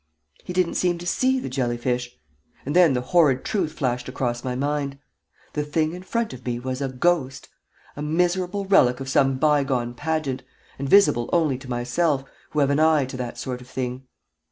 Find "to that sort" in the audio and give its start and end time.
13.05-13.61